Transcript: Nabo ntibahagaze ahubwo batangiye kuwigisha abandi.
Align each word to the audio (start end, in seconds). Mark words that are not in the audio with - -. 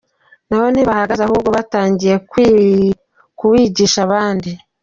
Nabo 0.47 0.65
ntibahagaze 0.71 1.21
ahubwo 1.23 1.49
batangiye 1.57 2.15
kuwigisha 3.39 3.99
abandi. 4.07 4.51